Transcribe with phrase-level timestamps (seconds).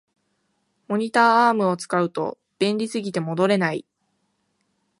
[0.87, 3.85] モニターアームを使うと便利すぎて戻れない